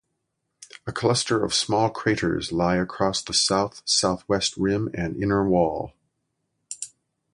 [0.87, 5.93] A cluster of small craters lie across the south-southwest rim and inner wall.